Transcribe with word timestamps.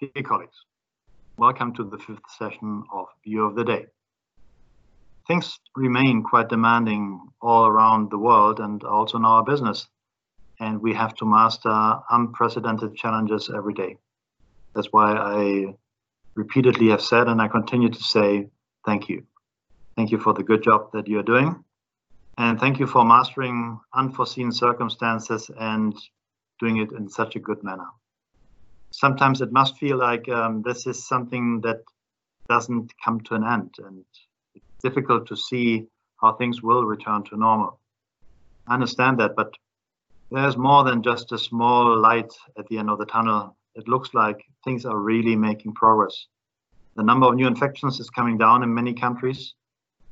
Dear 0.00 0.22
colleagues, 0.22 0.64
welcome 1.38 1.74
to 1.74 1.82
the 1.82 1.98
fifth 1.98 2.30
session 2.38 2.84
of 2.92 3.06
View 3.24 3.42
of 3.44 3.56
the 3.56 3.64
Day. 3.64 3.86
Things 5.26 5.58
remain 5.74 6.22
quite 6.22 6.48
demanding 6.48 7.20
all 7.42 7.66
around 7.66 8.12
the 8.12 8.18
world 8.18 8.60
and 8.60 8.84
also 8.84 9.16
in 9.18 9.24
our 9.24 9.42
business, 9.42 9.88
and 10.60 10.80
we 10.80 10.94
have 10.94 11.16
to 11.16 11.24
master 11.24 11.98
unprecedented 12.10 12.94
challenges 12.94 13.50
every 13.52 13.74
day. 13.74 13.96
That's 14.72 14.92
why 14.92 15.16
I 15.16 15.74
repeatedly 16.36 16.90
have 16.90 17.02
said, 17.02 17.26
and 17.26 17.42
I 17.42 17.48
continue 17.48 17.88
to 17.88 18.02
say, 18.04 18.50
thank 18.86 19.08
you. 19.08 19.24
Thank 19.96 20.12
you 20.12 20.18
for 20.18 20.32
the 20.32 20.44
good 20.44 20.62
job 20.62 20.92
that 20.92 21.08
you're 21.08 21.24
doing. 21.24 21.64
And 22.36 22.60
thank 22.60 22.78
you 22.78 22.86
for 22.86 23.04
mastering 23.04 23.80
unforeseen 23.92 24.52
circumstances 24.52 25.50
and 25.58 25.92
doing 26.60 26.76
it 26.76 26.92
in 26.92 27.08
such 27.08 27.34
a 27.34 27.40
good 27.40 27.64
manner. 27.64 27.88
Sometimes 28.98 29.40
it 29.40 29.52
must 29.52 29.78
feel 29.78 29.96
like 29.96 30.28
um, 30.28 30.62
this 30.62 30.84
is 30.88 31.06
something 31.06 31.60
that 31.60 31.82
doesn't 32.48 32.92
come 33.04 33.20
to 33.20 33.34
an 33.34 33.44
end, 33.44 33.72
and 33.78 34.04
it's 34.56 34.64
difficult 34.82 35.28
to 35.28 35.36
see 35.36 35.86
how 36.20 36.32
things 36.32 36.64
will 36.64 36.84
return 36.84 37.22
to 37.26 37.36
normal. 37.36 37.78
I 38.66 38.74
understand 38.74 39.20
that, 39.20 39.36
but 39.36 39.54
there's 40.32 40.56
more 40.56 40.82
than 40.82 41.04
just 41.04 41.30
a 41.30 41.38
small 41.38 41.96
light 41.96 42.32
at 42.58 42.66
the 42.66 42.78
end 42.78 42.90
of 42.90 42.98
the 42.98 43.06
tunnel. 43.06 43.56
It 43.76 43.86
looks 43.86 44.14
like 44.14 44.44
things 44.64 44.84
are 44.84 44.98
really 44.98 45.36
making 45.36 45.74
progress. 45.74 46.26
The 46.96 47.04
number 47.04 47.28
of 47.28 47.36
new 47.36 47.46
infections 47.46 48.00
is 48.00 48.10
coming 48.10 48.36
down 48.36 48.64
in 48.64 48.74
many 48.74 48.94
countries. 48.94 49.54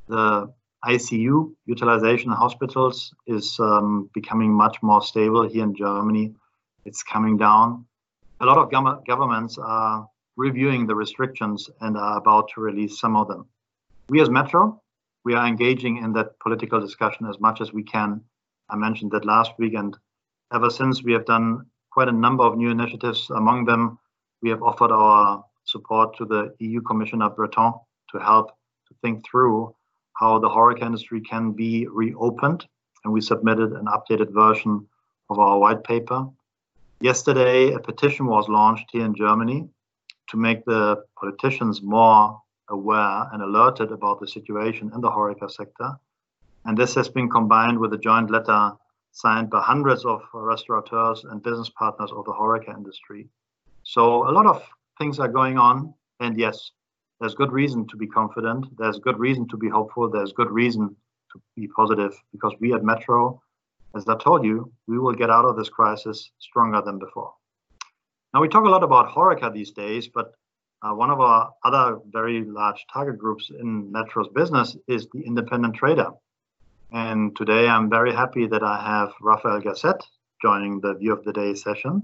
The 0.07 0.55
ICU 0.85 1.53
utilization 1.65 2.31
in 2.31 2.37
hospitals 2.37 3.13
is 3.27 3.59
um, 3.59 4.11
becoming 4.15 4.55
much 4.55 4.81
more 4.81 5.03
stable 5.03 5.49
here 5.49 5.65
in 5.65 5.75
Germany. 5.75 6.37
It's 6.85 7.03
coming 7.03 7.37
down. 7.37 7.87
A 8.41 8.45
lot 8.45 8.59
of 8.59 8.71
governments 9.07 9.59
are 9.59 10.09
reviewing 10.37 10.87
the 10.87 10.95
restrictions 10.95 11.71
and 11.81 11.97
are 11.97 12.19
about 12.19 12.51
to 12.55 12.61
release 12.61 13.01
some 13.01 13.17
of 13.17 13.29
them. 13.29 13.47
We 14.11 14.21
as 14.21 14.29
Metro, 14.29 14.83
we 15.25 15.35
are 15.35 15.47
engaging 15.47 15.97
in 15.97 16.13
that 16.13 16.39
political 16.41 16.81
discussion 16.81 17.27
as 17.27 17.41
much 17.41 17.61
as 17.61 17.73
we 17.73 17.83
can. 17.83 18.21
I 18.69 18.77
mentioned 18.77 19.11
that 19.13 19.25
last 19.25 19.53
week, 19.59 19.75
and 19.75 19.97
ever 20.53 20.69
since 20.69 21.03
we 21.03 21.13
have 21.13 21.25
done 21.25 21.67
quite 21.97 22.09
a 22.09 22.13
number 22.13 22.45
of 22.45 22.59
new 22.59 22.71
initiatives. 22.71 23.31
Among 23.31 23.65
them, 23.65 23.99
we 24.43 24.51
have 24.51 24.63
offered 24.63 24.93
our 24.93 25.43
support 25.65 26.15
to 26.19 26.27
the 26.27 26.55
EU 26.59 26.83
Commissioner 26.83 27.31
Breton 27.31 27.73
to 28.13 28.19
help 28.19 28.49
to 28.89 28.95
think 29.01 29.25
through 29.25 29.75
how 30.13 30.39
the 30.39 30.49
HoReCa 30.49 30.83
industry 30.83 31.23
can 31.23 31.53
be 31.53 31.87
reopened. 31.87 32.67
And 33.03 33.15
we 33.15 33.23
submitted 33.23 33.73
an 33.73 33.87
updated 33.87 34.31
version 34.31 34.87
of 35.31 35.39
our 35.39 35.59
white 35.59 35.85
paper. 35.85 36.27
Yesterday, 37.01 37.73
a 37.73 37.79
petition 37.79 38.27
was 38.27 38.49
launched 38.49 38.89
here 38.91 39.05
in 39.05 39.15
Germany 39.15 39.69
to 40.29 40.37
make 40.37 40.65
the 40.65 41.05
politicians 41.19 41.83
more 41.83 42.41
aware 42.71 43.29
and 43.33 43.43
alerted 43.43 43.93
about 43.93 44.19
the 44.19 44.27
situation 44.27 44.91
in 44.95 45.01
the 45.03 45.11
HoReCa 45.11 45.51
sector. 45.51 45.93
And 46.65 46.77
this 46.77 46.95
has 46.95 47.09
been 47.09 47.29
combined 47.29 47.79
with 47.79 47.93
a 47.93 47.99
joint 47.99 48.31
letter 48.31 48.73
signed 49.13 49.51
by 49.51 49.61
hundreds 49.63 50.05
of 50.05 50.23
restaurateurs 50.33 51.25
and 51.25 51.43
business 51.43 51.71
partners 51.71 52.11
of 52.13 52.25
the 52.25 52.33
HoReCa 52.33 52.75
industry. 52.75 53.29
So 53.83 54.29
a 54.29 54.33
lot 54.33 54.47
of 54.47 54.63
things 54.99 55.19
are 55.19 55.29
going 55.29 55.59
on. 55.59 55.95
And 56.21 56.39
yes, 56.39 56.71
there's 57.21 57.35
good 57.35 57.53
reason 57.53 57.87
to 57.89 57.97
be 57.97 58.07
confident. 58.07 58.67
There's 58.79 58.99
good 58.99 59.19
reason 59.19 59.47
to 59.49 59.57
be 59.57 59.69
hopeful. 59.69 60.09
There's 60.09 60.33
good 60.33 60.51
reason 60.51 60.97
to 61.33 61.41
be 61.57 61.69
positive 61.69 62.15
because 62.33 62.55
we 62.59 62.73
at 62.73 62.83
Metro, 62.83 63.43
as 63.97 64.07
I 64.09 64.17
told 64.17 64.45
you, 64.45 64.71
we 64.87 64.99
will 64.99 65.15
get 65.15 65.31
out 65.31 65.45
of 65.45 65.57
this 65.57 65.69
crisis 65.69 66.31
stronger 66.39 66.83
than 66.83 66.99
before. 66.99 67.33
Now 68.35 68.43
we 68.43 68.49
talk 68.49 68.67
a 68.67 68.69
lot 68.69 68.83
about 68.83 69.09
HoReCa 69.09 69.53
these 69.55 69.71
days, 69.71 70.09
but 70.09 70.35
uh, 70.83 70.95
one 70.95 71.11
of 71.11 71.21
our 71.21 71.53
other 71.65 71.99
very 72.11 72.45
large 72.45 72.85
target 72.93 73.19
groups 73.19 73.51
in 73.51 73.91
Metro's 73.91 74.29
business 74.35 74.77
is 74.87 75.09
the 75.13 75.23
independent 75.23 75.75
trader. 75.75 76.11
And 76.93 77.35
today 77.35 77.67
I'm 77.67 77.89
very 77.89 78.13
happy 78.13 78.47
that 78.47 78.63
I 78.63 78.81
have 78.85 79.15
Rafael 79.21 79.61
Gasset 79.61 80.01
joining 80.43 80.81
the 80.81 80.95
View 80.95 81.13
of 81.13 81.25
the 81.25 81.33
Day 81.33 81.55
session 81.55 82.03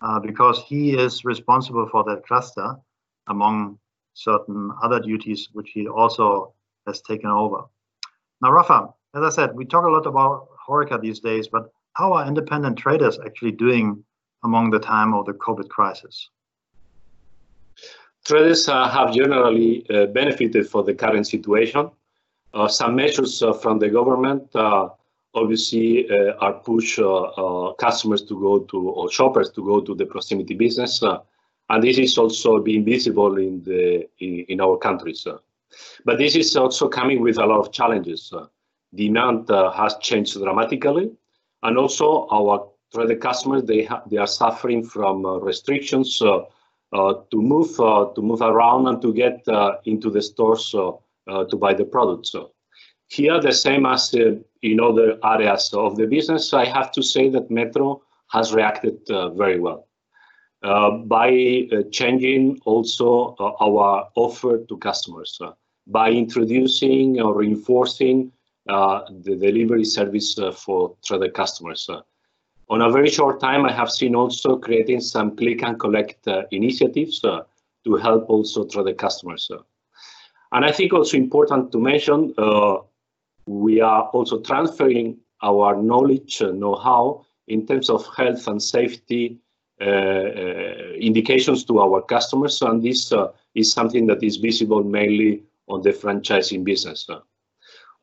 uh, 0.00 0.20
because 0.20 0.62
he 0.62 0.96
is 0.96 1.24
responsible 1.24 1.88
for 1.90 2.04
that 2.04 2.24
cluster 2.26 2.76
among 3.26 3.78
certain 4.14 4.70
other 4.82 5.00
duties 5.00 5.48
which 5.52 5.70
he 5.72 5.88
also 5.88 6.54
has 6.86 7.00
taken 7.02 7.30
over. 7.30 7.64
Now, 8.40 8.52
Rafa, 8.52 8.88
as 9.14 9.22
I 9.22 9.28
said, 9.30 9.54
we 9.54 9.64
talk 9.64 9.84
a 9.84 9.90
lot 9.90 10.06
about 10.06 10.48
HoReCa 10.72 11.00
these 11.00 11.20
days, 11.20 11.48
but 11.48 11.70
how 11.94 12.12
are 12.14 12.26
independent 12.26 12.78
traders 12.78 13.18
actually 13.24 13.52
doing 13.52 14.02
among 14.44 14.70
the 14.70 14.78
time 14.78 15.14
of 15.14 15.26
the 15.26 15.32
COVID 15.34 15.68
crisis? 15.68 16.30
Traders 18.24 18.68
uh, 18.68 18.88
have 18.88 19.12
generally 19.12 19.84
uh, 19.90 20.06
benefited 20.06 20.68
for 20.68 20.82
the 20.84 20.94
current 20.94 21.26
situation. 21.26 21.90
Uh, 22.54 22.68
some 22.68 22.94
measures 22.94 23.42
uh, 23.42 23.52
from 23.52 23.78
the 23.78 23.88
government 23.88 24.44
uh, 24.54 24.88
obviously 25.34 26.08
uh, 26.10 26.34
are 26.40 26.52
push 26.52 26.98
customers 27.78 28.22
to 28.22 28.38
go 28.38 28.60
to 28.60 28.90
or 28.90 29.10
shoppers 29.10 29.50
to 29.50 29.64
go 29.64 29.80
to 29.80 29.94
the 29.94 30.04
proximity 30.04 30.54
business 30.54 31.02
and 31.70 31.82
this 31.82 31.96
is 31.96 32.18
also 32.18 32.60
being 32.60 32.84
visible 32.84 33.38
in 33.38 33.62
the 33.64 34.06
in, 34.18 34.44
in 34.48 34.60
our 34.60 34.76
countries. 34.76 35.26
But 36.04 36.18
this 36.18 36.36
is 36.36 36.54
also 36.54 36.88
coming 36.88 37.22
with 37.22 37.38
a 37.38 37.46
lot 37.46 37.60
of 37.60 37.72
challenges. 37.72 38.30
Uh. 38.92 38.96
Demand 38.96 39.50
uh, 39.50 39.70
has 39.70 39.96
changed 40.00 40.34
dramatically, 40.34 41.10
and 41.62 41.78
also 41.78 42.26
our 42.30 42.68
trade 42.94 43.20
customers 43.20 43.64
they 43.64 43.88
they 44.10 44.18
are 44.18 44.26
suffering 44.26 44.84
from 44.84 45.24
restrictions 45.42 46.18
to 46.18 46.46
move 47.32 47.76
to 47.76 48.22
move 48.22 48.42
around 48.42 48.86
and 48.88 49.00
to 49.00 49.12
get 49.12 49.42
into 49.84 50.10
the 50.10 50.20
stores 50.20 50.70
to 50.70 51.56
buy 51.56 51.74
the 51.74 51.84
products. 51.84 52.34
Here, 53.08 53.40
the 53.40 53.52
same 53.52 53.86
as 53.86 54.14
in 54.62 54.80
other 54.80 55.18
areas 55.24 55.74
of 55.74 55.96
the 55.96 56.06
business, 56.06 56.52
I 56.54 56.64
have 56.66 56.92
to 56.92 57.02
say 57.02 57.30
that 57.30 57.50
Metro 57.50 58.02
has 58.28 58.52
reacted 58.52 58.98
very 59.36 59.60
well. 59.60 59.86
Uh, 60.62 60.90
by 60.90 61.66
uh, 61.72 61.82
changing 61.90 62.56
also 62.64 63.34
uh, 63.40 63.52
our 63.60 64.08
offer 64.14 64.58
to 64.68 64.76
customers, 64.76 65.40
by 65.88 66.08
introducing 66.10 67.20
or 67.20 67.34
reinforcing 67.34 68.30
the 68.66 69.36
delivery 69.40 69.84
service 69.84 70.38
for 70.56 70.96
trader 71.04 71.30
customers. 71.30 71.88
On 72.68 72.82
a 72.82 72.90
very 72.90 73.10
short 73.10 73.40
time, 73.40 73.66
I 73.66 73.72
have 73.72 73.90
seen 73.90 74.14
also 74.14 74.56
creating 74.56 75.00
some 75.00 75.36
click 75.36 75.62
and 75.62 75.78
collect 75.78 76.26
initiatives 76.50 77.20
to 77.20 77.96
help 77.96 78.30
also 78.30 78.64
trader 78.64 78.94
customers. 78.94 79.50
And 80.52 80.64
I 80.64 80.72
think 80.72 80.92
also 80.92 81.16
important 81.16 81.72
to 81.72 81.78
mention, 81.80 82.34
uh, 82.36 82.78
we 83.46 83.80
are 83.80 84.04
also 84.12 84.40
transferring 84.40 85.18
our 85.42 85.82
knowledge, 85.82 86.40
uh, 86.42 86.52
know-how 86.52 87.24
in 87.48 87.66
terms 87.66 87.90
of 87.90 88.06
health 88.14 88.46
and 88.46 88.62
safety 88.62 89.38
uh, 89.80 89.84
uh, 89.84 90.92
indications 91.00 91.64
to 91.64 91.80
our 91.80 92.02
customers, 92.02 92.62
and 92.62 92.82
this 92.82 93.12
uh, 93.12 93.32
is 93.54 93.72
something 93.72 94.06
that 94.06 94.22
is 94.22 94.36
visible 94.36 94.84
mainly 94.84 95.42
on 95.68 95.82
the 95.82 95.90
franchising 95.90 96.62
business. 96.62 97.08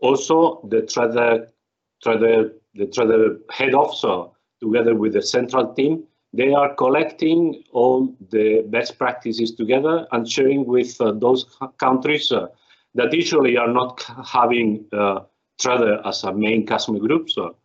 Also, 0.01 0.61
the 0.69 0.81
trader, 0.83 1.47
trader, 2.01 2.53
the 2.75 2.87
trader 2.87 3.37
head 3.51 3.73
officer, 3.73 4.25
together 4.61 4.95
with 4.95 5.13
the 5.13 5.21
central 5.21 5.73
team, 5.73 6.03
they 6.33 6.53
are 6.53 6.73
collecting 6.75 7.63
all 7.71 8.15
the 8.29 8.63
best 8.67 8.97
practices 8.97 9.55
together 9.55 10.07
and 10.11 10.29
sharing 10.29 10.65
with 10.65 10.99
uh, 11.01 11.11
those 11.11 11.45
countries 11.77 12.31
uh, 12.31 12.47
that 12.95 13.13
usually 13.13 13.57
are 13.57 13.71
not 13.71 14.03
having 14.25 14.85
uh, 14.93 15.21
trader 15.59 16.01
as 16.05 16.23
a 16.23 16.33
main 16.33 16.65
customer 16.65 16.99
group, 16.99 17.29
so, 17.29 17.55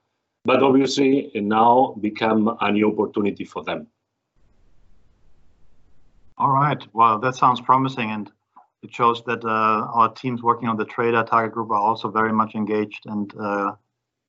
but 0.44 0.62
obviously 0.62 1.30
now 1.34 1.94
become 2.00 2.56
a 2.60 2.72
new 2.72 2.90
opportunity 2.90 3.44
for 3.44 3.62
them. 3.62 3.86
All 6.36 6.50
right. 6.50 6.82
Well, 6.92 7.18
that 7.20 7.36
sounds 7.36 7.60
promising, 7.60 8.10
and 8.10 8.30
it 8.84 8.94
shows 8.94 9.24
that 9.24 9.44
uh, 9.44 9.48
our 9.98 10.12
teams 10.12 10.42
working 10.42 10.68
on 10.68 10.76
the 10.76 10.84
trader 10.84 11.24
target 11.24 11.52
group 11.52 11.70
are 11.70 11.80
also 11.80 12.10
very 12.10 12.32
much 12.32 12.54
engaged 12.54 13.06
and 13.06 13.34
uh, 13.40 13.72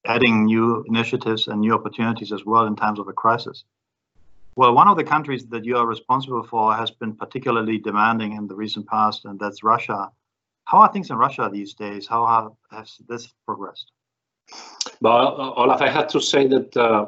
adding 0.06 0.46
new 0.46 0.84
initiatives 0.88 1.48
and 1.48 1.60
new 1.60 1.74
opportunities 1.74 2.32
as 2.32 2.46
well 2.46 2.66
in 2.66 2.76
times 2.76 3.00
of 3.00 3.08
a 3.08 3.14
crisis. 3.14 3.66
Well, 4.56 4.74
one 4.74 4.88
of 4.88 4.96
the 4.96 5.04
countries 5.04 5.46
that 5.48 5.66
you 5.66 5.76
are 5.76 5.86
responsible 5.86 6.44
for 6.44 6.74
has 6.74 6.90
been 6.90 7.14
particularly 7.14 7.78
demanding 7.78 8.32
in 8.34 8.48
the 8.48 8.56
recent 8.56 8.88
past, 8.88 9.26
and 9.26 9.38
that's 9.38 9.64
Russia. 9.64 10.10
How 10.64 10.80
are 10.80 10.92
things 10.92 11.10
in 11.10 11.18
Russia 11.18 11.50
these 11.52 11.74
days? 11.74 12.08
How 12.08 12.26
have, 12.26 12.52
has 12.72 12.98
this 13.10 13.34
progressed? 13.46 13.92
Well, 15.02 15.54
Olaf, 15.58 15.82
I 15.82 15.90
had 15.90 16.08
to 16.10 16.22
say 16.22 16.48
that 16.48 16.78
uh, 16.78 17.08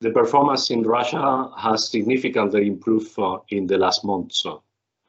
the 0.00 0.10
performance 0.10 0.70
in 0.70 0.82
Russia 0.82 1.50
has 1.56 1.88
significantly 1.88 2.66
improved 2.66 3.18
uh, 3.18 3.38
in 3.48 3.66
the 3.66 3.78
last 3.78 4.04
months. 4.04 4.44
Uh, 4.44 4.56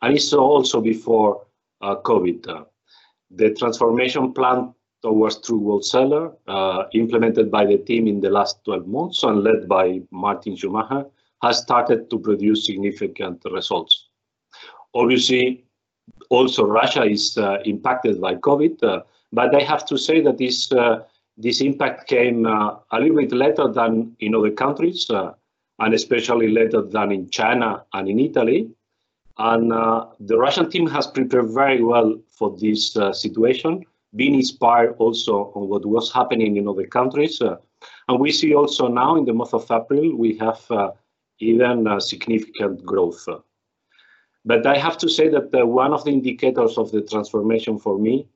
and 0.01 0.15
it's 0.15 0.31
also 0.33 0.79
before 0.79 1.45
Uh, 1.83 1.97
COVID. 1.97 2.47
Uh, 2.47 2.63
the 3.30 3.53
transformation 3.56 4.31
plan 4.31 4.74
towards 5.01 5.41
true 5.41 5.59
wholesaler, 5.65 6.31
uh, 6.47 6.83
implemented 6.94 7.51
by 7.51 7.65
the 7.65 7.77
team 7.77 8.07
in 8.07 8.21
the 8.21 8.30
last 8.30 8.63
12 8.63 8.88
months 8.88 9.24
and 9.24 9.44
led 9.44 9.68
by 9.68 10.00
Martin 10.09 10.56
Schumacher, 10.56 11.06
has 11.41 11.57
started 11.57 12.09
to 12.09 12.18
produce 12.18 12.65
significant 12.65 13.41
results. 13.51 14.07
obviously, 14.95 15.65
also 16.30 16.63
Russia 16.63 17.03
is 17.03 17.38
uh, 17.38 17.57
impacted 17.65 18.21
by 18.21 18.36
COVID, 18.36 18.81
uh, 18.81 19.01
but 19.33 19.53
I 19.53 19.62
have 19.63 19.86
to 19.88 19.97
say 19.97 20.21
that 20.21 20.38
this 20.38 20.71
this 21.36 21.59
impact 21.59 22.07
came 22.07 22.45
a 22.45 22.79
little 22.94 23.18
bit 23.18 23.33
later 23.33 23.68
than 23.68 24.15
in 24.19 24.36
other 24.36 24.51
countries, 24.51 25.09
and 25.79 25.94
especially 25.94 26.50
later 26.59 26.81
than 26.81 27.12
in 27.12 27.29
China 27.29 27.83
and 27.91 28.07
in 28.07 28.19
Italy. 28.19 28.69
And 29.38 29.74
uh, 29.74 30.07
the 30.19 30.38
Russian 30.38 30.69
team 30.69 30.88
has 30.88 31.07
prepared 31.07 31.50
very 31.51 31.83
well 31.83 32.19
for 32.30 32.56
this 32.57 32.95
uh, 32.95 33.12
situation, 33.12 33.83
being 34.15 34.35
inspired 34.35 34.95
also 35.00 35.51
on 35.56 35.69
what 35.69 35.85
was 35.85 36.12
happening 36.12 36.57
in 36.57 36.68
other 36.68 36.85
countries. 36.85 37.41
Uh, 37.41 37.57
and 38.07 38.19
we 38.19 38.31
see 38.31 38.53
also 38.53 38.88
now 38.88 39.15
in 39.15 39.25
the 39.25 39.33
month 39.33 39.53
of 39.53 39.69
April, 39.71 40.15
we 40.15 40.38
have 40.38 40.62
uh, 40.69 40.91
even 41.39 41.88
uh, 41.88 42.00
significant 42.00 42.85
growth. 42.85 43.27
But 44.45 44.68
I 44.68 44.77
have 44.77 44.97
to 45.00 45.09
say 45.09 45.30
that 45.30 45.53
uh, 45.53 45.65
one 45.65 45.94
of 45.94 46.03
the 46.03 46.12
indicators 46.12 46.77
of 46.77 46.91
the 46.91 47.01
transformation 47.01 47.79
for 47.79 47.97
me 47.97 48.27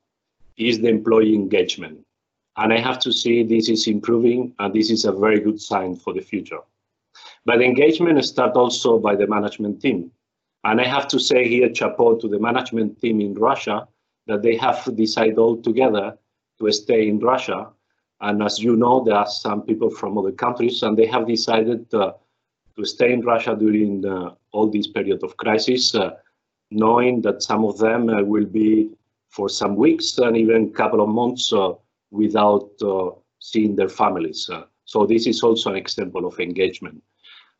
is 0.56 0.80
the 0.80 0.88
employee 0.88 1.34
engagement. 1.34 2.04
And 2.56 2.72
I 2.72 2.78
have 2.78 2.98
to 3.00 3.12
say 3.12 3.44
this 3.44 3.68
is 3.68 3.86
improving, 3.86 4.52
and 4.58 4.74
this 4.74 4.90
is 4.90 5.04
a 5.04 5.12
very 5.12 5.38
good 5.38 5.60
sign 5.60 5.94
for 5.94 6.12
the 6.12 6.20
future. 6.20 6.58
But 7.44 7.62
engagement 7.62 8.22
starts 8.24 8.56
also 8.56 8.98
by 8.98 9.14
the 9.14 9.28
management 9.28 9.80
team. 9.80 10.10
And 10.64 10.80
I 10.80 10.86
have 10.86 11.08
to 11.08 11.20
say 11.20 11.48
here, 11.48 11.72
chapeau 11.72 12.16
to 12.16 12.28
the 12.28 12.38
management 12.38 13.00
team 13.00 13.20
in 13.20 13.34
Russia, 13.34 13.86
that 14.26 14.42
they 14.42 14.56
have 14.56 14.84
decided 14.96 15.38
all 15.38 15.56
together 15.56 16.16
to 16.60 16.72
stay 16.72 17.08
in 17.08 17.18
Russia. 17.18 17.68
And 18.20 18.42
as 18.42 18.58
you 18.58 18.76
know, 18.76 19.04
there 19.04 19.14
are 19.14 19.28
some 19.28 19.62
people 19.62 19.90
from 19.90 20.18
other 20.18 20.32
countries, 20.32 20.82
and 20.82 20.96
they 20.96 21.06
have 21.06 21.26
decided 21.26 21.92
uh, 21.94 22.12
to 22.76 22.84
stay 22.84 23.12
in 23.12 23.22
Russia 23.22 23.56
during 23.58 24.04
uh, 24.04 24.34
all 24.52 24.68
this 24.68 24.88
period 24.88 25.22
of 25.22 25.36
crisis, 25.36 25.94
uh, 25.94 26.10
knowing 26.70 27.22
that 27.22 27.42
some 27.42 27.64
of 27.64 27.78
them 27.78 28.08
uh, 28.08 28.22
will 28.22 28.46
be 28.46 28.90
for 29.28 29.48
some 29.48 29.76
weeks 29.76 30.18
and 30.18 30.36
even 30.36 30.64
a 30.64 30.70
couple 30.70 31.00
of 31.00 31.08
months 31.08 31.52
uh, 31.52 31.72
without 32.10 32.70
uh, 32.82 33.10
seeing 33.40 33.76
their 33.76 33.88
families. 33.88 34.50
so 34.84 35.06
this 35.06 35.26
is 35.26 35.42
also 35.42 35.70
an 35.70 35.76
example 35.76 36.24
of 36.26 36.40
engagement. 36.40 37.02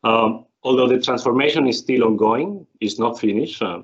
Um, 0.03 0.45
although 0.62 0.88
the 0.88 1.00
transformation 1.00 1.66
is 1.66 1.78
still 1.78 2.04
ongoing, 2.04 2.66
it's 2.80 2.98
not 2.98 3.18
finished, 3.18 3.62
uh, 3.62 3.82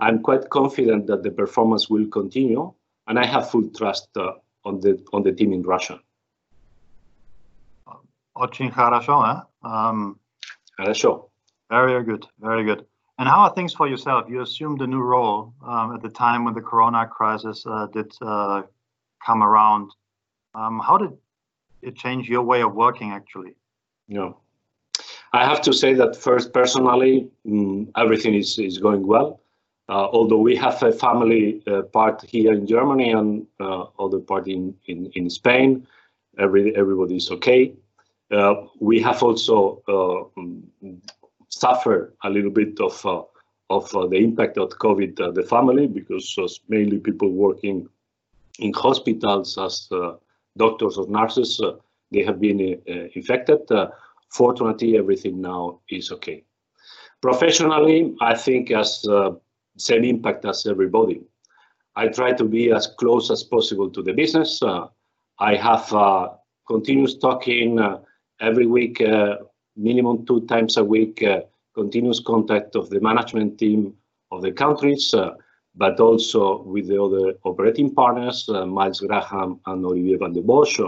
I'm 0.00 0.22
quite 0.22 0.48
confident 0.50 1.06
that 1.06 1.22
the 1.22 1.30
performance 1.30 1.88
will 1.90 2.06
continue, 2.06 2.72
and 3.06 3.18
I 3.18 3.26
have 3.26 3.50
full 3.50 3.68
trust 3.70 4.08
uh, 4.16 4.32
on 4.64 4.80
the 4.80 4.92
on 5.12 5.22
the 5.22 5.32
team 5.32 5.52
in 5.52 5.62
Russia. 5.62 5.98
Очень 8.36 8.70
хорошо, 8.70 9.24
eh? 9.26 9.40
Um, 9.62 10.18
хорошо. 10.78 11.30
Very 11.70 12.04
good, 12.04 12.26
very 12.40 12.64
good. 12.64 12.86
And 13.18 13.28
how 13.28 13.40
are 13.40 13.52
things 13.52 13.74
for 13.74 13.88
yourself? 13.88 14.30
You 14.30 14.42
assumed 14.42 14.80
a 14.80 14.86
new 14.86 15.00
role 15.00 15.52
um, 15.66 15.94
at 15.94 16.02
the 16.02 16.08
time 16.08 16.44
when 16.44 16.54
the 16.54 16.60
Corona 16.60 17.06
crisis 17.06 17.64
uh, 17.66 17.86
did 17.92 18.12
uh, 18.22 18.62
come 19.26 19.42
around. 19.42 19.90
Um, 20.54 20.78
how 20.78 20.96
did 20.96 21.12
it 21.82 21.96
change 21.96 22.28
your 22.28 22.42
way 22.42 22.62
of 22.62 22.74
working, 22.74 23.10
actually? 23.10 23.56
Yeah. 24.06 24.30
I 25.33 25.45
have 25.45 25.61
to 25.63 25.73
say 25.73 25.93
that 25.95 26.15
first, 26.15 26.53
personally, 26.53 27.27
mm, 27.45 27.89
everything 27.97 28.35
is, 28.35 28.59
is 28.59 28.77
going 28.77 29.05
well. 29.05 29.41
Uh, 29.89 30.07
although 30.13 30.37
we 30.37 30.55
have 30.55 30.81
a 30.83 30.91
family 30.91 31.61
uh, 31.67 31.81
part 31.81 32.21
here 32.21 32.53
in 32.53 32.67
Germany 32.67 33.11
and 33.11 33.45
uh, 33.59 33.85
other 33.99 34.19
part 34.19 34.47
in, 34.47 34.75
in, 34.85 35.11
in 35.15 35.29
Spain, 35.29 35.85
every, 36.37 36.75
everybody 36.75 37.17
is 37.17 37.31
okay. 37.31 37.73
Uh, 38.31 38.67
we 38.79 39.01
have 39.01 39.23
also 39.23 39.81
uh, 39.87 40.39
mm, 40.39 40.61
suffered 41.49 42.13
a 42.23 42.29
little 42.29 42.51
bit 42.51 42.79
of, 42.79 43.03
uh, 43.05 43.23
of 43.71 43.89
the 44.11 44.17
impact 44.17 44.57
of 44.59 44.69
COVID, 44.69 45.33
the 45.33 45.43
family, 45.43 45.87
because 45.87 46.59
mainly 46.69 46.99
people 46.99 47.29
working 47.29 47.89
in 48.59 48.71
hospitals 48.73 49.57
as 49.57 49.89
doctors 50.57 50.97
or 50.97 51.07
nurses, 51.07 51.59
they 52.11 52.23
have 52.23 52.39
been 52.39 52.59
infected. 53.15 53.61
Fortunately, 54.33 54.97
everything 54.97 55.39
now 55.41 55.79
is 55.89 56.11
okay. 56.11 56.43
Professionally, 57.21 58.15
I 58.19 58.35
think 58.35 58.71
as 58.71 59.05
uh, 59.07 59.31
same 59.77 60.03
impact 60.03 60.45
as 60.45 60.65
everybody. 60.65 61.21
I 61.95 62.07
try 62.07 62.33
to 62.33 62.43
be 62.43 62.71
as 62.71 62.87
close 62.87 63.29
as 63.29 63.43
possible 63.43 63.89
to 63.91 64.01
the 64.01 64.13
business. 64.13 64.61
Uh, 64.61 64.87
I 65.39 65.55
have 65.55 65.91
uh, 65.93 66.29
continuous 66.67 67.17
talking 67.17 67.79
uh, 67.79 67.99
every 68.39 68.65
week, 68.65 69.01
uh, 69.01 69.37
minimum 69.75 70.25
two 70.25 70.41
times 70.47 70.77
a 70.77 70.83
week, 70.83 71.21
uh, 71.23 71.41
continuous 71.75 72.19
contact 72.19 72.75
of 72.75 72.89
the 72.89 72.99
management 72.99 73.59
team 73.59 73.93
of 74.31 74.41
the 74.41 74.51
countries, 74.51 75.13
but 75.75 75.99
also 75.99 76.63
with 76.63 76.87
the 76.87 77.01
other 77.01 77.33
operating 77.43 77.93
partners, 77.93 78.47
Miles 78.49 78.99
Graham 78.99 79.59
and 79.67 79.85
Olivier 79.85 80.17
van 80.17 80.33
de 80.33 80.41
Bosch, 80.41 80.79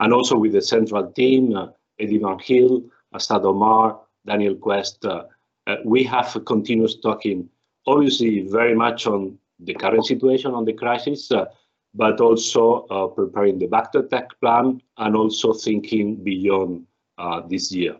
and 0.00 0.12
also 0.12 0.36
with 0.36 0.52
the 0.52 0.62
central 0.62 1.10
team, 1.12 1.54
Eddie 2.00 2.18
Van 2.18 2.38
Hill, 2.38 2.82
Asad 3.14 3.44
Omar, 3.44 4.00
Daniel 4.26 4.54
Quest. 4.54 5.04
Uh, 5.04 5.24
uh, 5.66 5.76
we 5.84 6.02
have 6.04 6.36
continuous 6.46 6.96
talking, 7.00 7.48
obviously 7.86 8.48
very 8.48 8.74
much 8.74 9.06
on 9.06 9.38
the 9.60 9.74
current 9.74 10.06
situation, 10.06 10.52
on 10.52 10.64
the 10.64 10.72
crisis, 10.72 11.30
uh, 11.30 11.44
but 11.94 12.20
also 12.20 12.86
uh, 12.90 13.06
preparing 13.06 13.58
the 13.58 13.66
back 13.66 13.92
to 13.92 13.98
attack 13.98 14.28
plan 14.40 14.80
and 14.98 15.16
also 15.16 15.52
thinking 15.52 16.16
beyond 16.16 16.86
uh, 17.18 17.42
this 17.48 17.72
year. 17.72 17.96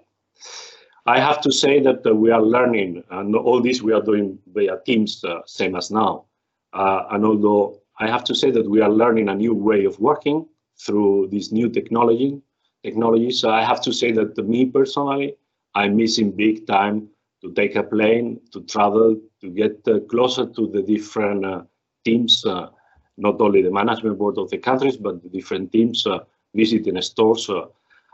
I 1.06 1.19
have 1.19 1.41
to 1.43 1.52
say 1.52 1.81
that 1.81 2.06
uh, 2.06 2.14
we 2.14 2.31
are 2.31 2.43
learning, 2.43 3.02
and 3.11 3.35
all 3.35 3.61
this 3.61 3.82
we 3.82 3.93
are 3.93 4.02
doing 4.02 4.38
via 4.55 4.79
Teams, 4.87 5.25
same 5.47 5.76
as 5.76 5.91
now. 5.91 6.25
and 6.73 7.25
although 7.25 7.81
I 7.99 8.06
have 8.08 8.25
to 8.25 8.35
say 8.35 8.50
that 8.50 8.69
we 8.69 8.81
are 8.81 8.91
learning 8.91 9.29
a 9.29 9.35
new 9.35 9.55
way 9.55 9.85
of 9.85 9.99
working 9.99 10.47
through 10.79 11.29
this 11.31 11.52
new 11.52 11.69
technology, 11.69 12.41
technology. 12.82 13.30
So 13.30 13.50
I 13.50 13.62
have 13.62 13.80
to 13.82 13.92
say 13.92 14.12
that 14.12 14.34
to 14.36 14.42
me 14.42 14.66
personally, 14.66 15.36
I'm 15.74 15.96
missing 15.96 16.30
big 16.32 16.66
time 16.66 17.08
to 17.42 17.52
take 17.52 17.76
a 17.76 17.82
plane, 17.82 18.40
to 18.52 18.60
travel, 18.62 19.16
to 19.40 19.50
get 19.50 19.80
uh, 19.88 20.00
closer 20.10 20.46
to 20.46 20.66
the 20.68 20.82
different 20.82 21.44
uh, 21.44 21.62
teams, 22.04 22.44
uh, 22.44 22.68
not 23.16 23.40
only 23.40 23.62
the 23.62 23.70
management 23.70 24.18
board 24.18 24.38
of 24.38 24.50
the 24.50 24.58
countries, 24.58 24.96
but 24.96 25.22
the 25.22 25.28
different 25.28 25.72
teams 25.72 26.06
uh, 26.06 26.18
visiting 26.54 27.00
stores. 27.02 27.48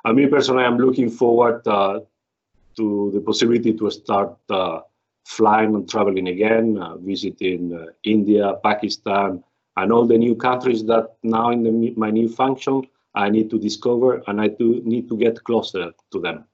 I 0.05 0.13
mean, 0.13 0.31
personally, 0.31 0.65
I'm 0.65 0.79
looking 0.79 1.11
forward 1.11 1.67
uh, 1.67 2.01
to 2.77 3.11
the 3.15 3.21
possibility 3.21 3.73
to 3.75 3.91
start 3.91 4.37
uh, 4.51 4.81
flying 5.25 5.75
and 5.75 5.89
traveling 5.89 6.29
again, 6.29 6.79
visiting 7.01 7.87
India, 8.05 8.55
Pakistan, 8.63 9.43
and 9.77 9.93
all 9.93 10.07
the 10.07 10.19
new 10.19 10.35
countries 10.37 10.85
that 10.87 11.17
now 11.23 11.51
in 11.51 11.63
the, 11.63 11.95
my 11.97 12.11
new 12.11 12.29
function 12.29 12.83
I 13.17 13.31
need 13.31 13.49
to 13.51 13.59
discover 13.59 14.23
and 14.27 14.41
I 14.41 14.49
do 14.49 14.83
need 14.85 15.09
to 15.09 15.17
get 15.17 15.43
closer 15.43 15.93
to 16.13 16.21
them. 16.21 16.45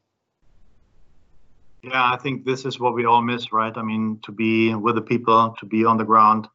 Yeah, 1.83 2.13
I 2.13 2.17
think 2.17 2.45
this 2.45 2.65
is 2.65 2.79
what 2.79 2.95
we 2.95 3.05
all 3.05 3.21
miss, 3.21 3.53
right? 3.53 3.77
I 3.77 3.83
mean, 3.83 4.21
to 4.23 4.31
be 4.31 4.73
with 4.75 4.95
the 4.95 5.03
people, 5.03 5.57
to 5.59 5.67
be 5.67 5.85
on 5.85 5.97
the 5.97 6.05
ground, 6.05 6.49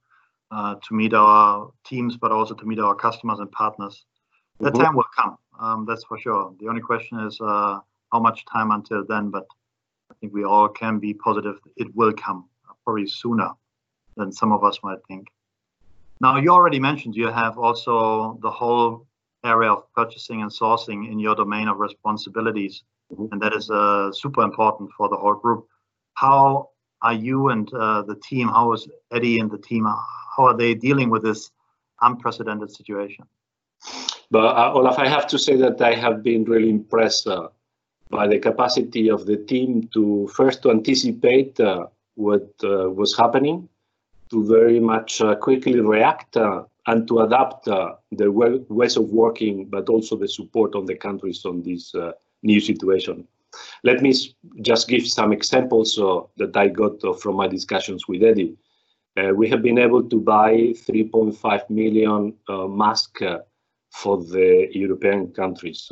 uh, 0.50 0.76
to 0.76 0.94
meet 0.94 1.14
our 1.14 1.70
teams, 1.86 2.16
but 2.16 2.32
also 2.32 2.54
to 2.54 2.66
meet 2.66 2.80
our 2.80 2.96
customers 2.96 3.40
and 3.40 3.52
partners. 3.52 4.06
That 4.62 4.74
mm-hmm. 4.74 4.84
time 4.84 4.96
will 4.96 5.12
come, 5.14 5.38
um, 5.60 5.86
that's 5.86 6.06
for 6.06 6.18
sure. 6.18 6.54
The 6.62 6.70
only 6.70 6.82
question 6.82 7.20
is 7.20 7.38
uh, 7.42 7.80
how 8.14 8.20
much 8.22 8.46
time 8.46 8.72
until 8.72 9.06
then, 9.06 9.30
but 9.30 9.46
I 10.10 10.14
think 10.22 10.34
we 10.34 10.46
all 10.46 10.70
can 10.70 11.00
be 11.00 11.14
positive 11.14 11.60
it 11.76 11.94
will 11.94 12.14
come, 12.14 12.46
probably 12.86 13.08
sooner 13.08 13.52
than 14.16 14.32
some 14.32 14.54
of 14.54 14.64
us 14.64 14.80
might 14.82 15.00
think. 15.10 15.28
Now, 16.22 16.38
you 16.38 16.50
already 16.50 16.80
mentioned 16.80 17.16
you 17.16 17.28
have 17.28 17.58
also 17.58 18.40
the 18.42 18.50
whole 18.50 19.07
area 19.54 19.72
of 19.72 19.82
purchasing 20.00 20.42
and 20.44 20.52
sourcing 20.52 21.00
in 21.12 21.18
your 21.26 21.36
domain 21.44 21.68
of 21.68 21.78
responsibilities. 21.88 22.84
Mm-hmm. 23.12 23.28
And 23.32 23.42
that 23.42 23.54
is 23.54 23.66
uh, 23.70 24.12
super 24.12 24.44
important 24.50 24.88
for 24.98 25.08
the 25.10 25.20
whole 25.24 25.36
group. 25.44 25.62
How 26.14 26.70
are 27.02 27.14
you 27.28 27.50
and 27.50 27.66
uh, 27.74 28.02
the 28.02 28.16
team, 28.30 28.48
how 28.48 28.74
is 28.74 28.88
Eddie 29.12 29.40
and 29.40 29.50
the 29.52 29.62
team, 29.70 29.84
how 29.86 30.44
are 30.50 30.58
they 30.58 30.74
dealing 30.74 31.10
with 31.10 31.24
this 31.24 31.52
unprecedented 32.02 32.70
situation? 32.80 33.26
But 34.30 34.46
uh, 34.58 34.74
Olaf, 34.74 35.00
I 35.00 35.08
have 35.08 35.28
to 35.28 35.40
say 35.40 35.56
that 35.58 35.82
I 35.82 35.94
have 35.94 36.22
been 36.24 36.44
really 36.44 36.70
impressed 36.70 37.28
uh, 37.28 37.48
by 38.10 38.28
the 38.28 38.40
capacity 38.40 39.10
of 39.10 39.26
the 39.26 39.38
team 39.38 39.90
to 39.94 40.28
first 40.40 40.62
to 40.64 40.72
anticipate 40.72 41.60
uh, 41.60 41.88
what 42.16 42.48
uh, 42.64 42.90
was 42.90 43.16
happening, 43.16 43.70
to 44.32 44.46
very 44.46 44.80
much 44.80 45.22
quickly 45.40 45.80
react 45.80 46.36
and 46.88 47.06
to 47.08 47.20
adapt 47.20 47.68
uh, 47.68 47.96
the 48.14 48.32
ways 48.32 48.96
of 48.96 49.10
working, 49.10 49.66
but 49.66 49.90
also 49.90 50.16
the 50.16 50.28
support 50.28 50.74
on 50.74 50.86
the 50.86 50.96
countries 50.96 51.46
on 51.46 51.62
this 51.62 51.94
uh, 51.94 52.14
new 52.44 52.62
situation. 52.62 53.28
Let 53.84 54.02
me 54.02 54.14
just 54.62 54.88
give 54.88 55.06
some 55.06 55.34
examples 55.34 56.00
uh, 56.00 56.22
that 56.38 56.56
I 56.56 56.70
got 56.70 57.04
uh, 57.04 57.14
from 57.14 57.36
my 57.36 57.48
discussions 57.48 58.08
with 58.08 58.24
Eddie. 58.24 58.56
Uh, 59.18 59.34
we 59.34 59.50
have 59.50 59.62
been 59.62 59.78
able 59.78 60.04
to 60.04 60.20
buy 60.20 60.54
3.5 60.88 61.70
million 61.70 62.34
uh, 62.48 62.68
masks 62.68 63.22
for 63.92 64.18
the 64.18 64.68
European 64.72 65.34
countries. 65.34 65.92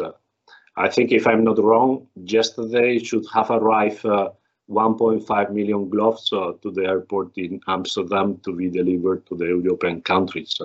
I 0.78 0.90
think 0.90 1.12
if 1.12 1.28
I'm 1.28 1.44
not 1.44 1.58
wrong, 1.58 2.08
yesterday 2.16 3.00
should 3.00 3.26
have 3.34 3.50
arrived 3.50 4.04
1.5 4.04 5.52
million 5.52 5.90
gloves 5.90 6.30
to 6.30 6.60
the 6.64 6.86
airport 6.86 7.32
in 7.38 7.60
Amsterdam 7.68 8.40
to 8.44 8.54
be 8.54 8.70
delivered 8.70 9.26
to 9.28 9.36
the 9.36 9.46
European 9.46 10.02
countries. 10.02 10.60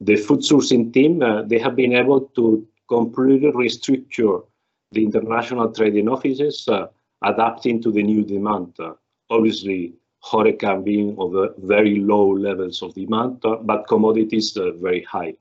The 0.00 0.16
food 0.16 0.40
sourcing 0.40 0.92
team, 0.92 1.22
uh, 1.22 1.42
they 1.42 1.58
have 1.58 1.76
been 1.76 1.92
able 1.92 2.20
to 2.36 2.66
completely 2.88 3.50
restructure 3.52 4.44
the 4.92 5.04
international 5.04 5.72
trading 5.72 6.08
offices, 6.08 6.66
uh, 6.68 6.86
adapting 7.22 7.82
to 7.82 7.90
the 7.90 8.02
new 8.02 8.24
demand. 8.24 8.74
obviously, 9.30 9.92
HoReCa 10.24 10.82
being 10.82 11.16
of 11.18 11.54
very 11.58 11.96
low 12.00 12.30
levels 12.30 12.82
of 12.82 12.94
demand, 12.94 13.40
but 13.42 13.86
commodities 13.86 14.56
very 14.80 15.02
high. 15.02 15.34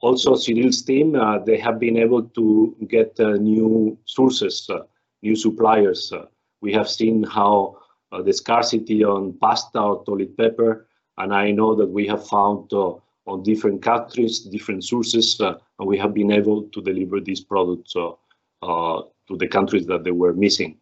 also, 0.00 0.34
Cyril's 0.34 0.82
team, 0.82 1.12
they 1.44 1.58
have 1.58 1.78
been 1.78 1.96
able 1.96 2.22
to 2.22 2.74
get 2.88 3.18
new 3.18 3.98
sources 4.06 4.68
new 5.22 5.36
suppliers. 5.36 6.12
Uh, 6.12 6.26
we 6.60 6.72
have 6.72 6.88
seen 6.88 7.22
how 7.22 7.76
uh, 8.12 8.22
the 8.22 8.32
scarcity 8.32 9.04
on 9.04 9.32
pasta 9.40 9.80
or 9.80 10.04
toilet 10.04 10.36
paper, 10.36 10.87
and 11.18 11.34
I 11.34 11.50
know 11.50 11.74
that 11.74 11.88
we 11.88 12.06
have 12.06 12.26
found 12.26 12.72
uh, 12.72 12.94
on 13.26 13.42
different 13.42 13.82
countries, 13.82 14.40
different 14.40 14.84
sources, 14.84 15.38
and 15.40 15.86
we 15.86 15.98
have 15.98 16.14
been 16.14 16.32
able 16.32 16.62
to 16.62 16.80
deliver 16.80 17.20
these 17.20 17.40
products 17.40 17.92
to 17.92 19.36
the 19.36 19.48
countries 19.48 19.86
that 19.86 20.02
they 20.04 20.10
were 20.10 20.32
missing. 20.32 20.78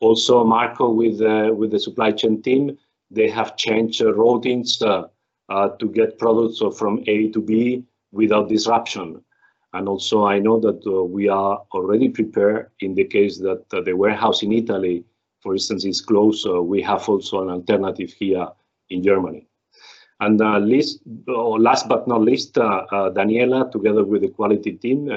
Also, 0.00 0.44
Marco, 0.44 0.90
with 0.90 1.20
with 1.58 1.70
the 1.72 1.78
supply 1.78 2.12
chain 2.12 2.42
team, 2.42 2.78
they 3.10 3.28
have 3.28 3.56
changed 3.56 4.00
routines 4.00 4.78
to 4.78 5.86
get 5.92 6.18
products 6.18 6.62
from 6.78 7.02
A 7.06 7.28
to 7.30 7.40
B 7.40 7.84
without 8.12 8.48
disruption. 8.48 9.20
And 9.74 9.88
also, 9.88 10.24
I 10.24 10.38
know 10.38 10.60
that 10.60 10.86
uh, 10.86 11.02
we 11.02 11.28
are 11.28 11.60
already 11.72 12.08
prepared 12.08 12.70
in 12.78 12.94
the 12.94 13.04
case 13.04 13.38
that 13.38 13.64
uh, 13.72 13.80
the 13.80 13.92
warehouse 13.92 14.44
in 14.44 14.52
Italy, 14.52 15.04
for 15.42 15.52
instance, 15.52 15.84
is 15.84 16.00
closed. 16.00 16.46
Uh, 16.46 16.62
we 16.62 16.80
have 16.82 17.08
also 17.08 17.42
an 17.42 17.50
alternative 17.50 18.12
here 18.12 18.46
in 18.90 19.02
Germany. 19.02 19.48
And 20.20 20.40
uh, 20.40 20.58
least, 20.58 21.00
last 21.26 21.88
but 21.88 22.06
not 22.06 22.22
least, 22.22 22.56
uh, 22.56 22.86
uh, 22.90 23.10
Daniela, 23.10 23.70
together 23.70 24.04
with 24.04 24.22
the 24.22 24.28
quality 24.28 24.72
team, 24.72 25.10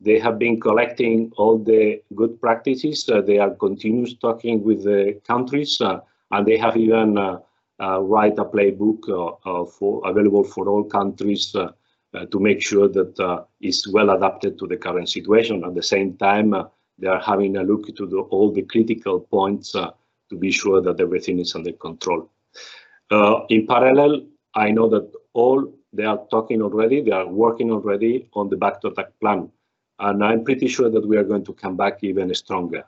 they 0.00 0.18
have 0.18 0.38
been 0.38 0.60
collecting 0.60 1.32
all 1.36 1.58
the 1.58 2.02
good 2.14 2.40
practices. 2.40 3.08
they 3.26 3.38
are 3.38 3.50
continuous 3.50 4.14
talking 4.14 4.62
with 4.62 4.84
the 4.84 5.18
countries, 5.26 5.80
and 5.80 6.46
they 6.46 6.58
have 6.58 6.76
even 6.76 7.14
write 7.80 8.38
a 8.38 8.44
playbook 8.44 9.00
for 9.78 10.02
available 10.04 10.44
for 10.44 10.68
all 10.68 10.84
countries 10.84 11.54
uh, 12.14 12.26
to 12.26 12.38
make 12.38 12.62
sure 12.62 12.88
that 12.88 13.18
uh, 13.18 13.42
it's 13.60 13.88
well 13.88 14.10
adapted 14.10 14.56
to 14.56 14.68
the 14.68 14.76
current 14.76 15.08
situation. 15.08 15.64
At 15.64 15.74
the 15.74 15.82
same 15.82 16.16
time, 16.16 16.54
uh, 16.54 16.64
they 16.96 17.08
are 17.08 17.20
having 17.20 17.56
a 17.56 17.64
look 17.64 17.86
to 17.96 18.06
the, 18.06 18.18
all 18.18 18.52
the 18.52 18.62
critical 18.62 19.18
points 19.18 19.72
to 19.72 20.36
be 20.38 20.52
sure 20.52 20.80
that 20.80 21.00
everything 21.00 21.40
is 21.40 21.56
under 21.56 21.72
control. 21.72 22.30
in 23.48 23.66
parallel, 23.66 24.22
I 24.54 24.70
know 24.70 24.88
that 24.88 25.10
all 25.32 25.72
they 25.92 26.04
are 26.04 26.20
talking 26.30 26.62
already, 26.62 27.00
they 27.00 27.10
are 27.10 27.26
working 27.26 27.70
already 27.70 28.28
on 28.34 28.48
the 28.48 28.56
back 28.56 28.80
to 28.80 28.88
attack 28.88 29.08
plan. 29.20 29.50
And 29.98 30.24
I'm 30.24 30.44
pretty 30.44 30.68
sure 30.68 30.90
that 30.90 31.06
we 31.06 31.16
are 31.16 31.24
going 31.24 31.44
to 31.44 31.52
come 31.52 31.76
back 31.76 32.02
even 32.02 32.34
stronger. 32.34 32.84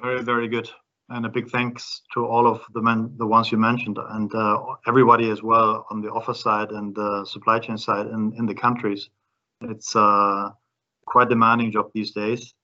Very, 0.00 0.22
very 0.22 0.48
good 0.48 0.68
and 1.12 1.26
a 1.26 1.28
big 1.28 1.50
thanks 1.50 2.02
to 2.14 2.26
all 2.26 2.46
of 2.46 2.62
the 2.72 2.80
men, 2.80 3.12
the 3.18 3.26
ones 3.26 3.52
you 3.52 3.58
mentioned, 3.58 3.98
and 3.98 4.34
uh, 4.34 4.58
everybody 4.86 5.30
as 5.30 5.42
well 5.42 5.86
on 5.90 6.00
the 6.00 6.10
offer 6.10 6.32
side 6.32 6.70
and 6.70 6.94
the 6.94 7.24
supply 7.26 7.58
chain 7.58 7.76
side 7.76 8.06
in, 8.06 8.32
in 8.38 8.46
the 8.46 8.54
countries. 8.54 9.10
It's 9.60 9.94
uh, 9.94 10.50
quite 11.06 11.28
demanding 11.28 11.70
job 11.70 11.90
these 11.94 12.12
days, 12.12 12.54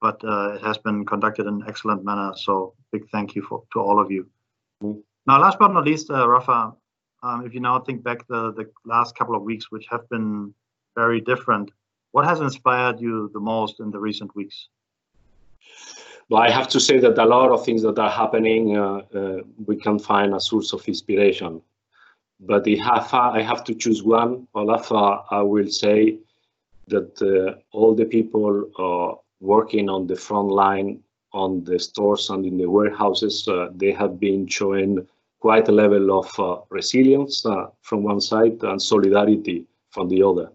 but 0.00 0.22
uh, 0.24 0.54
it 0.54 0.62
has 0.62 0.78
been 0.78 1.04
conducted 1.04 1.46
in 1.46 1.54
an 1.54 1.64
excellent 1.68 2.02
manner. 2.02 2.32
So 2.34 2.74
big 2.92 3.08
thank 3.10 3.34
you 3.34 3.42
for, 3.42 3.64
to 3.74 3.80
all 3.80 4.00
of 4.00 4.10
you. 4.10 4.26
Now, 5.28 5.38
last 5.38 5.58
but 5.58 5.74
not 5.74 5.84
least, 5.84 6.10
uh, 6.10 6.26
Rafa, 6.26 6.72
um, 7.22 7.44
if 7.44 7.52
you 7.52 7.60
now 7.60 7.78
think 7.80 8.02
back 8.02 8.26
the, 8.28 8.50
the 8.54 8.70
last 8.86 9.14
couple 9.14 9.34
of 9.36 9.42
weeks, 9.42 9.70
which 9.70 9.86
have 9.90 10.08
been 10.08 10.54
very 10.96 11.20
different, 11.20 11.70
what 12.12 12.24
has 12.24 12.40
inspired 12.40 12.98
you 12.98 13.30
the 13.34 13.38
most 13.38 13.78
in 13.80 13.90
the 13.90 13.98
recent 13.98 14.34
weeks? 14.34 14.68
Well, 16.30 16.40
I 16.40 16.48
have 16.48 16.66
to 16.68 16.80
say 16.80 16.98
that 17.00 17.18
a 17.18 17.26
lot 17.26 17.50
of 17.50 17.62
things 17.62 17.82
that 17.82 17.98
are 17.98 18.08
happening, 18.08 18.78
uh, 18.78 19.02
uh, 19.14 19.40
we 19.66 19.76
can 19.76 19.98
find 19.98 20.34
a 20.34 20.40
source 20.40 20.72
of 20.72 20.82
inspiration. 20.88 21.60
But 22.40 22.66
have, 22.66 23.12
I 23.12 23.42
have 23.42 23.64
to 23.64 23.74
choose 23.74 24.02
one. 24.02 24.48
Olaf, 24.54 24.90
I 24.90 25.42
will 25.42 25.68
say 25.68 26.20
that 26.86 27.20
uh, 27.20 27.60
all 27.76 27.94
the 27.94 28.06
people 28.06 28.50
uh, 28.78 29.20
working 29.40 29.90
on 29.90 30.06
the 30.06 30.16
front 30.16 30.48
line, 30.48 31.00
on 31.34 31.64
the 31.64 31.78
stores 31.78 32.30
and 32.30 32.46
in 32.46 32.56
the 32.56 32.70
warehouses, 32.70 33.46
uh, 33.46 33.68
they 33.74 33.92
have 33.92 34.18
been 34.18 34.46
showing 34.46 35.06
quite 35.40 35.68
a 35.68 35.72
level 35.72 36.18
of 36.18 36.40
uh, 36.40 36.60
resilience 36.70 37.46
uh, 37.46 37.66
from 37.82 38.02
one 38.02 38.20
side 38.20 38.62
and 38.62 38.80
solidarity 38.80 39.66
from 39.90 40.08
the 40.08 40.22
other. 40.22 40.50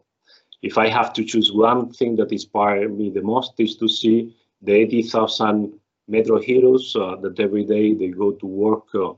If 0.61 0.77
I 0.77 0.87
have 0.87 1.13
to 1.13 1.23
choose 1.23 1.51
one 1.51 1.91
thing 1.91 2.15
that 2.17 2.31
inspired 2.31 2.97
me 2.97 3.09
the 3.09 3.21
most 3.21 3.53
is 3.59 3.75
to 3.77 3.87
see 3.87 4.35
the 4.61 4.73
80,000 4.73 5.73
Metro 6.07 6.39
heroes 6.39 6.95
uh, 6.99 7.15
that 7.21 7.39
every 7.39 7.63
day 7.63 7.93
they 7.93 8.09
go 8.09 8.31
to 8.33 8.45
work, 8.45 8.83
uh, 8.93 9.13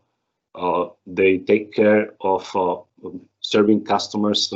uh, 0.55 0.89
they 1.07 1.39
take 1.39 1.73
care 1.73 2.13
of 2.21 2.49
uh, 2.55 2.75
um, 3.05 3.21
serving 3.41 3.83
customers, 3.83 4.53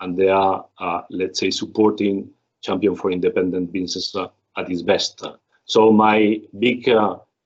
and 0.00 0.16
they 0.16 0.28
are, 0.28 0.66
let's 1.10 1.40
say, 1.40 1.50
supporting 1.50 2.28
Champion 2.62 2.94
for 2.94 3.10
Independent 3.10 3.72
Business 3.72 4.14
at 4.56 4.70
its 4.70 4.82
best. 4.82 5.24
So 5.64 5.90
my 5.90 6.40
big 6.58 6.88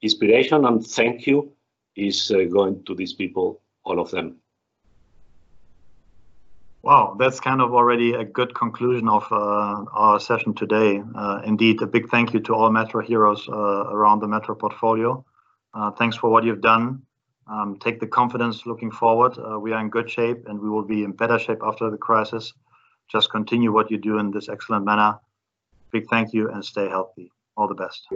inspiration 0.02 0.64
and 0.64 0.84
thank 0.84 1.26
you 1.26 1.55
is 1.96 2.30
going 2.52 2.84
to 2.84 2.94
these 2.94 3.12
people, 3.12 3.60
all 3.84 3.98
of 3.98 4.10
them. 4.10 4.36
Wow, 6.86 7.16
that's 7.18 7.40
kind 7.40 7.60
of 7.60 7.74
already 7.74 8.12
a 8.12 8.24
good 8.24 8.54
conclusion 8.54 9.08
of 9.08 9.26
uh, 9.32 9.84
our 9.92 10.20
session 10.20 10.54
today. 10.54 11.02
Uh, 11.16 11.40
indeed, 11.44 11.82
a 11.82 11.86
big 11.86 12.08
thank 12.10 12.32
you 12.32 12.38
to 12.40 12.54
all 12.54 12.70
Metro 12.70 13.02
heroes 13.02 13.48
uh, 13.48 13.52
around 13.90 14.20
the 14.20 14.28
Metro 14.28 14.54
portfolio. 14.54 15.24
Uh, 15.74 15.90
thanks 15.90 16.16
for 16.16 16.30
what 16.30 16.44
you've 16.44 16.60
done. 16.60 17.02
Um, 17.48 17.76
take 17.80 17.98
the 17.98 18.06
confidence 18.06 18.66
looking 18.66 18.92
forward. 18.92 19.36
Uh, 19.36 19.58
we 19.58 19.72
are 19.72 19.80
in 19.80 19.90
good 19.90 20.08
shape 20.08 20.46
and 20.46 20.60
we 20.60 20.68
will 20.68 20.84
be 20.84 21.02
in 21.02 21.10
better 21.10 21.40
shape 21.40 21.58
after 21.64 21.90
the 21.90 21.96
crisis. 21.96 22.52
Just 23.10 23.30
continue 23.30 23.72
what 23.72 23.90
you 23.90 23.98
do 23.98 24.18
in 24.18 24.30
this 24.30 24.48
excellent 24.48 24.84
manner. 24.84 25.18
Big 25.90 26.08
thank 26.08 26.32
you 26.32 26.50
and 26.50 26.64
stay 26.64 26.88
healthy. 26.88 27.32
All 27.56 27.66
the 27.66 27.74
best. 27.74 28.06